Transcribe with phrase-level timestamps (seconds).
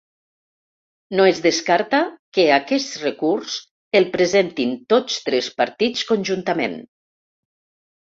[1.19, 1.99] No es descarta
[2.39, 3.59] que aquest recurs
[4.01, 6.79] el presentin tots tres partits conjuntament.